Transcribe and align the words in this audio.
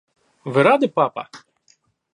Вы 0.55 0.63
рады, 0.69 0.91
папа? 0.97 1.23